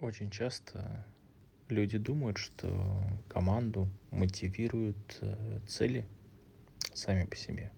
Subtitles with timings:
[0.00, 1.06] Очень часто
[1.70, 6.04] люди думают, что команду мотивируют э, цели
[6.92, 7.72] сами по себе.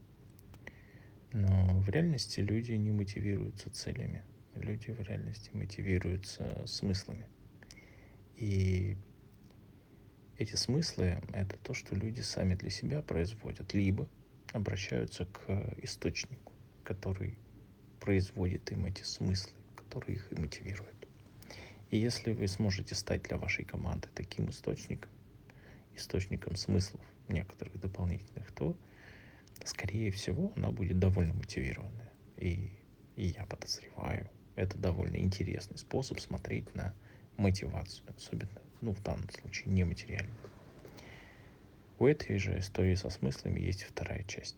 [1.32, 4.24] Но в реальности люди не мотивируются целями.
[4.56, 7.24] Люди в реальности мотивируются смыслами.
[8.34, 8.96] И
[10.38, 14.08] эти смыслы— это то, что люди сами для себя производят, либо
[14.52, 17.38] обращаются к источнику, который
[18.00, 20.97] производит им эти смыслы, который их и мотивирует.
[21.90, 25.10] И если вы сможете стать для вашей команды таким источником,
[25.94, 28.76] источником смыслов некоторых дополнительных, то,
[29.64, 32.12] скорее всего, она будет довольно мотивированная.
[32.36, 32.70] И,
[33.16, 36.94] и я подозреваю, это довольно интересный способ смотреть на
[37.36, 40.36] мотивацию, особенно, ну, в данном случае, нематериальную.
[41.98, 44.56] У этой же истории со смыслами есть вторая часть.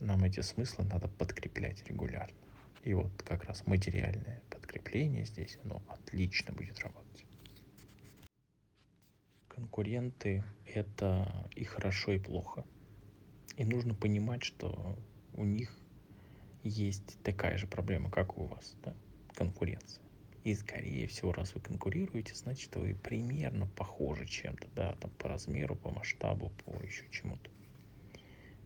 [0.00, 2.36] Нам эти смыслы надо подкреплять регулярно.
[2.84, 4.40] И вот как раз материальное
[4.78, 7.24] подкрепление здесь, оно отлично будет работать.
[9.48, 12.64] Конкуренты— это и хорошо, и плохо.
[13.56, 14.96] И нужно понимать, что
[15.34, 15.76] у них
[16.62, 18.94] есть такая же проблема, как у вас, да?
[19.34, 20.02] конкуренция.
[20.44, 25.74] И, скорее всего, раз вы конкурируете, значит, вы примерно похожи чем-то, да, там, по размеру,
[25.74, 27.50] по масштабу, по еще чему-то.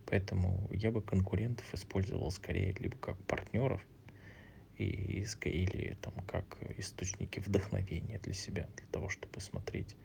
[0.07, 3.83] Поэтому я бы конкурентов использовал скорее либо как партнеров,
[4.79, 9.97] и, или там как источники вдохновения для себя, для того, чтобы смотреть,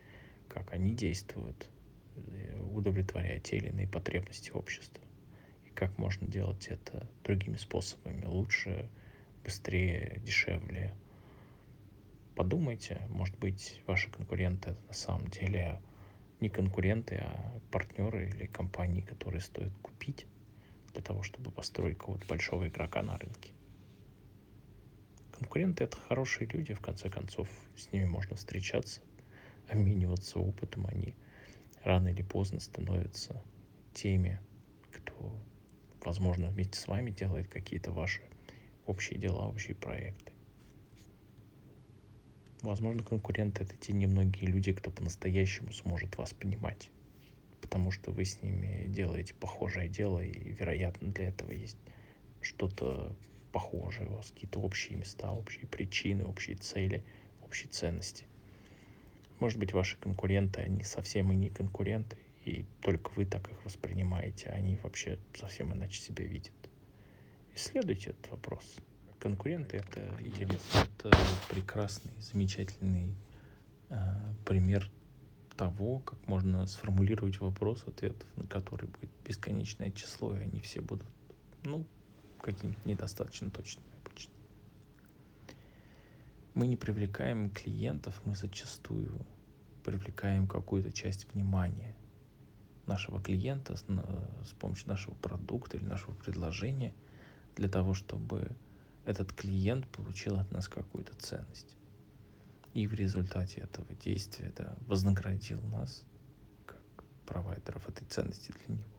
[0.47, 1.69] как они действуют,
[2.15, 5.03] э, удовлетворяя те или иные потребности общества.
[5.65, 8.89] И как можно делать это другими способами, лучше,
[9.43, 10.93] быстрее, дешевле.
[12.35, 15.81] Подумайте, может быть, ваши конкуренты на самом деле
[16.39, 20.27] не конкуренты, а партнеры или компании, которые стоит купить
[20.93, 23.56] для того, чтобы построить какого-то большого игрока на рынке.
[25.39, 29.01] Конкуренты— это хорошие люди, в конце концов, с ними можно встречаться,
[29.69, 31.13] обмениваться опытом, они
[31.83, 33.43] рано или поздно становятся
[33.93, 34.39] теми,
[34.91, 35.31] кто,
[36.03, 38.21] возможно, вместе с вами делает какие-то ваши
[38.87, 40.31] общие дела, общие проекты.
[42.63, 46.89] Возможно, конкуренты— это те немногие люди, кто по-настоящему сможет вас понимать,
[47.61, 51.77] потому что вы с ними делаете похожее дело, и, вероятно, для этого есть
[52.41, 53.15] что-то
[53.57, 57.03] похожие, у вас какие-то общие места, общие причины, общие цели,
[57.43, 58.25] общие ценности.
[59.39, 64.49] Может быть, ваши конкуренты, они совсем и не конкуренты, и только вы так их воспринимаете,
[64.49, 66.53] а они вообще совсем иначе себя видят.
[67.55, 68.63] Исследуйте этот вопрос.
[69.17, 70.01] Конкуренты это,
[70.75, 71.17] это
[71.49, 73.15] прекрасный, замечательный
[73.89, 73.95] э,
[74.45, 74.87] пример
[75.55, 81.07] того, как можно сформулировать вопрос, ответов на который будет бесконечное число, и они все будут,
[81.63, 81.87] ну,
[82.41, 84.33] какими-то недостаточно точными обычно.
[86.53, 89.25] Мы не привлекаем клиентов, мы зачастую
[89.83, 91.95] привлекаем какую-то часть внимания
[92.87, 96.93] нашего клиента с помощью нашего продукта или нашего предложения
[97.55, 98.51] для того, чтобы
[99.05, 101.77] этот клиент получил от нас какую-то ценность.
[102.73, 106.03] И в результате этого действия да, вознаградил нас,
[106.65, 106.81] как
[107.25, 108.96] провайдеров этой ценности для него.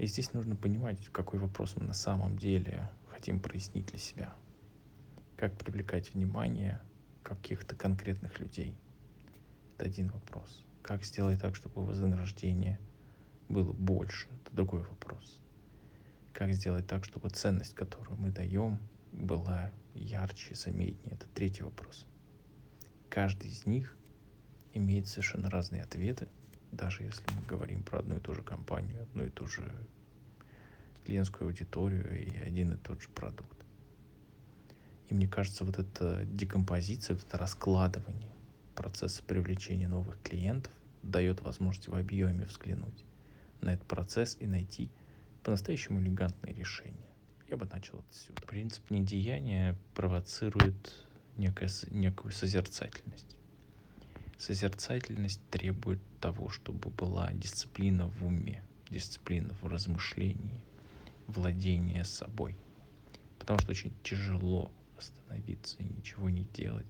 [0.00, 4.34] И здесь нужно понимать, какой вопрос мы на самом деле хотим прояснить для себя.
[5.36, 6.80] Как привлекать внимание
[7.22, 8.74] каких-то конкретных людей.
[9.76, 10.64] Это один вопрос.
[10.80, 12.80] Как сделать так, чтобы вознаграждение
[13.50, 14.26] было больше?
[14.42, 15.38] Это другой вопрос.
[16.32, 18.78] Как сделать так, чтобы ценность, которую мы даем,
[19.12, 21.12] была ярче, заметнее?
[21.12, 22.06] Это третий вопрос.
[23.10, 23.94] Каждый из них
[24.72, 26.26] имеет совершенно разные ответы–
[26.72, 29.62] даже если мы говорим про одну и ту же компанию, одну и ту же
[31.04, 33.56] клиентскую аудиторию и один и тот же продукт.
[35.08, 38.30] И мне кажется, вот эта декомпозиция, вот это раскладывание
[38.74, 40.72] процесса привлечения новых клиентов
[41.02, 43.04] дает возможность в объеме взглянуть
[43.60, 44.90] на этот процесс и найти
[45.42, 47.08] по-настоящему элегантное решение.
[47.48, 48.42] Я бы начал отсюда.
[48.42, 50.94] Принцип недеяния провоцирует
[51.36, 53.36] некое, некую созерцательность.
[54.40, 60.58] Созерцательность требует того, чтобы была дисциплина в уме, дисциплина в размышлении,
[61.26, 62.56] владение собой.
[63.38, 66.86] Потому что очень тяжело остановиться и ничего не делать,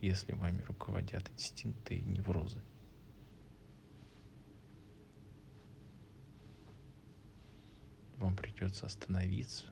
[0.00, 2.60] если вами руководят инстинкты и неврозы.
[8.16, 9.66] Вам придется остановиться,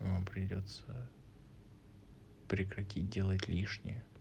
[0.00, 1.08] вам придется
[2.48, 4.04] прекратить делать лишнее–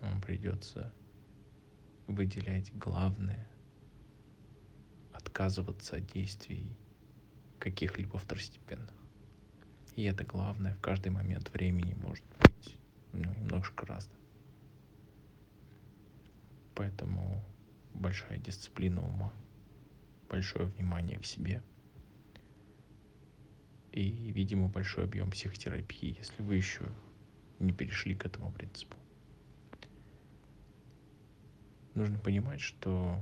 [0.00, 0.92] вам придется
[2.06, 3.48] выделять главное,
[5.12, 6.76] отказываться от действий
[7.58, 8.94] каких-либо второстепенных.
[9.96, 12.78] И это главное, в каждый момент времени может быть
[13.12, 14.18] ну, немножко разным.
[16.74, 17.42] Поэтому
[17.94, 19.32] большая дисциплина ума,
[20.28, 21.62] большое внимание к себе
[23.92, 26.84] и, видимо, большой объем психотерапии, если вы еще
[27.58, 28.96] не перешли к этому принципу.
[31.96, 33.18] Нужно понимать, что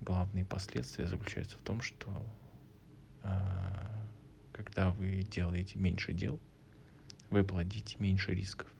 [0.00, 2.10] главные последствия заключаются в том, что
[3.22, 3.28] э,
[4.52, 6.40] когда вы делаете меньше дел,
[7.28, 8.72] вы плодите меньше рисков.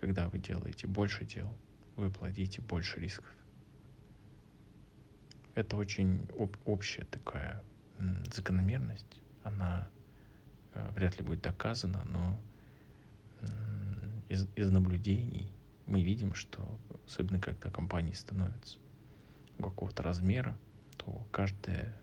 [0.00, 1.54] Когда вы делаете больше дел,
[1.96, 3.30] вы плодите больше рисков.
[5.54, 7.62] Это очень об, общая такая
[8.34, 9.20] закономерность.
[9.42, 9.90] Она
[10.72, 12.40] э, вряд ли будет доказана, но
[14.30, 15.52] из, из наблюдений
[15.86, 18.78] мы видим, что особенно когда компании становятся
[19.58, 20.58] какого-то размера,
[20.96, 21.94] то каждое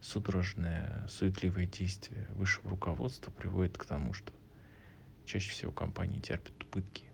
[0.00, 4.32] судорожное, суетливое действие высшего руководства приводит к тому, что
[5.24, 7.04] чаще всего компании терпят убытки.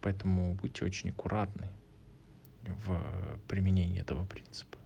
[0.00, 1.68] Поэтому будьте очень аккуратны
[2.62, 4.78] в применении этого принципа.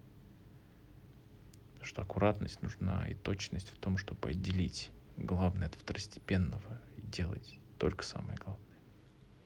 [1.73, 7.61] Потому что аккуратность нужна и точность в том, чтобы отделить главное от второстепенного и делать
[7.85, 8.79] только самое главное.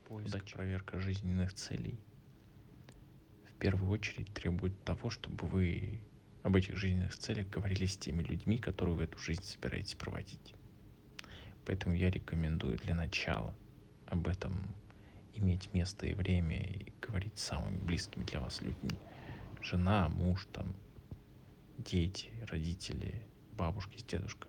[0.07, 0.55] Поиск, Удача.
[0.55, 1.99] проверка жизненных целей
[3.51, 6.01] в первую очередь требует того, чтобы вы
[6.45, 10.55] об этих жизненных целях говорили с теми людьми, которые вы эту жизнь собираетесь проводить.
[11.67, 13.53] Поэтому я рекомендую для начала
[14.07, 14.73] об этом
[15.35, 18.97] иметь место и время и говорить с самыми близкими для вас людьми.
[19.61, 20.77] Жена, муж, там,
[21.77, 23.21] дети, родители,
[23.57, 24.49] бабушки с дедушкой.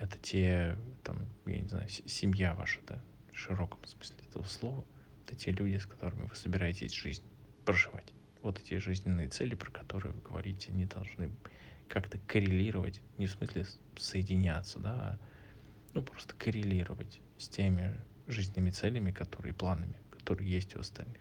[0.00, 2.98] Это те, там, я не знаю, семья ваша, да,
[3.32, 4.82] в широком смысле этого слова.
[5.26, 7.22] Это те люди, с которыми вы собираетесь жизнь
[7.66, 8.10] проживать.
[8.40, 11.30] Вот эти жизненные цели, про которые вы говорите, они должны
[11.86, 13.66] как-то коррелировать, не в смысле
[13.98, 15.18] соединяться, да, а
[15.92, 17.94] ну, просто коррелировать с теми
[18.26, 21.20] жизненными целями, которые планами, которые есть у остальных.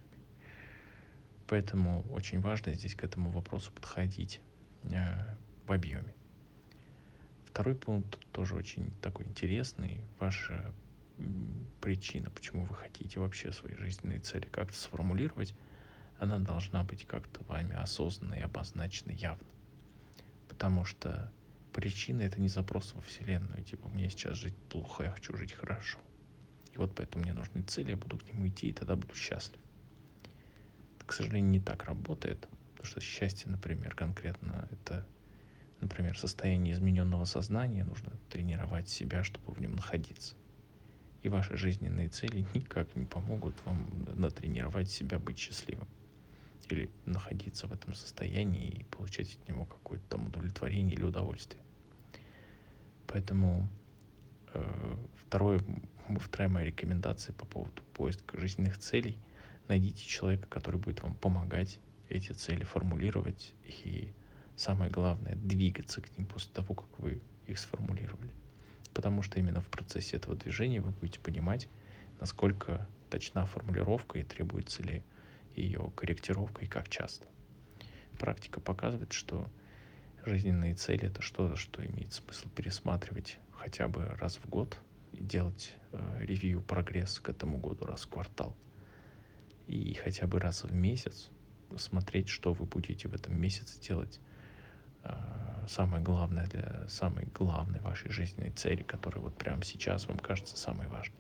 [1.48, 4.40] Поэтому очень важно здесь к этому вопросу подходить
[4.84, 5.36] э,
[5.66, 6.14] в объеме.
[7.60, 10.00] Второй пункт тоже очень такой интересный.
[10.18, 10.74] Ваша
[11.82, 15.54] причина, почему вы хотите вообще свои жизненные цели как-то сформулировать,
[16.20, 19.46] она должна быть как-то вами осознанно и обозначена явно.
[20.48, 21.34] Потому что
[21.74, 26.00] причина— это не запрос во Вселенную, типа, мне сейчас жить плохо, я хочу жить хорошо.
[26.72, 29.60] И вот поэтому мне нужны цели, я буду к нему идти, и тогда буду счастлив.
[30.96, 35.06] Это, к сожалению, не так работает, потому что счастье, например, конкретно это,
[35.82, 40.36] например, состояние измененного сознания, нужно тренировать себя, чтобы в нем находиться.
[41.24, 45.88] И ваши жизненные цели никак не помогут вам натренировать себя быть счастливым
[46.70, 51.62] или находиться в этом состоянии и получать от него какое-то там удовлетворение или удовольствие.
[53.08, 53.68] Поэтому
[54.54, 54.96] э,
[55.26, 55.62] второе
[56.18, 59.18] вторая моя рекомендация по поводу поиска жизненных целей.
[59.68, 64.12] Найдите человека, который будет вам помогать эти цели формулировать и
[64.60, 68.32] самое главное, двигаться к ним после того, как вы их сформулировали.
[68.94, 71.70] Потому что именно в процессе этого движения вы будете понимать,
[72.20, 75.04] насколько точна формулировка и требуется ли
[75.56, 77.26] ее корректировка и как часто.
[78.20, 79.50] Практика показывает, что
[80.26, 84.78] жизненные цели это что-то, что имеет смысл пересматривать хотя бы раз в год
[85.14, 88.56] и делать э, ревью прогресс к этому году раз в квартал.
[89.68, 91.30] И хотя бы раз в месяц
[91.78, 94.20] смотреть, что вы будете в этом месяце делать.
[95.04, 100.58] Э, самое главное для самой главной вашей жизненной цели, которая вот прямо сейчас вам кажется
[100.58, 101.20] самой важной.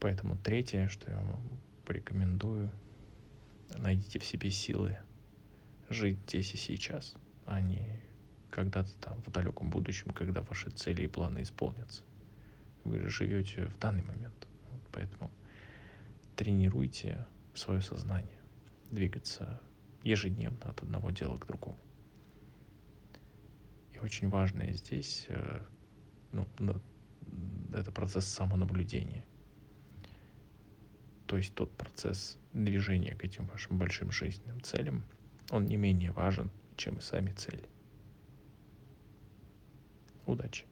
[0.00, 1.40] Поэтому третье, что я вам
[1.86, 2.70] порекомендую,
[3.76, 4.98] найдите в себе силы
[5.88, 7.14] жить здесь и сейчас,
[7.46, 8.00] а не
[8.50, 12.02] когда-то там в далеком будущем, когда ваши цели и планы исполнятся.
[12.84, 14.46] Вы же живете в данный момент.
[14.92, 15.30] Поэтому
[16.36, 18.38] тренируйте свое сознание,
[18.90, 19.60] двигаться
[20.04, 21.78] ежедневно от одного дела к другому.
[23.92, 25.60] И очень важное здесь э,
[26.32, 26.46] ну,
[27.72, 29.24] это процесс самонаблюдения.
[31.26, 35.04] То есть тот процесс движения к этим вашим большим жизненным целям,
[35.50, 37.68] он не менее важен, чем и сами цели.
[40.26, 40.66] Удачи!